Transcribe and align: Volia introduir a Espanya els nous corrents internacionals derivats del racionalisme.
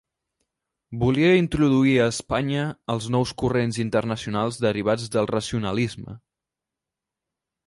Volia 1.01 1.27
introduir 1.41 1.93
a 1.99 2.07
Espanya 2.13 2.63
els 2.95 3.11
nous 3.17 3.35
corrents 3.43 3.79
internacionals 3.85 4.59
derivats 4.67 5.09
del 5.19 5.31
racionalisme. 5.37 6.21